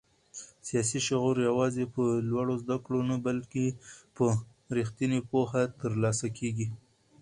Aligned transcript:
سیاسي 0.67 0.99
شعور 1.07 1.35
یوازې 1.49 1.83
په 1.95 2.03
لوړو 2.29 2.55
زده 2.63 2.77
کړو 2.85 2.99
نه 3.11 3.17
بلکې 3.25 3.65
په 4.15 4.25
رښتینې 4.77 5.19
پوهه 5.29 5.63
ترلاسه 5.81 6.27
کېږي. 6.37 6.67